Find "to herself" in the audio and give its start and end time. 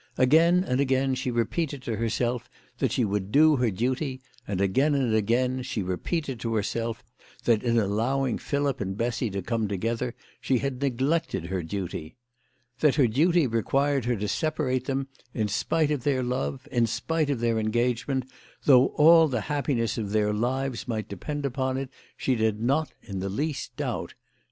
1.83-2.49, 6.39-7.03